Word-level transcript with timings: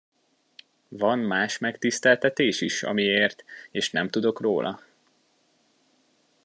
Van 0.87 1.19
más 1.19 1.57
megtiszteltetés 1.57 2.61
is, 2.61 2.83
ami 2.83 3.01
ért, 3.03 3.43
és 3.71 3.91
nem 3.91 4.09
tudok 4.09 4.39
róla? 4.41 4.79